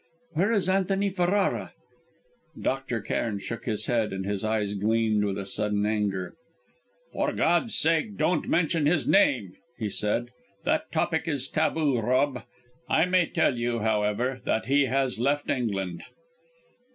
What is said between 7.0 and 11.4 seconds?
"For God's sake don't mention his name!" he said. "That topic